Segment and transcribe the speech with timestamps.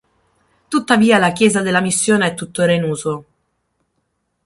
[0.67, 3.25] Tuttavia la chiesa della missione è tuttora in uso.